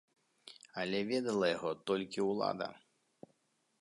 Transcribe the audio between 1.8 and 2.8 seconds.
толькі ўлада.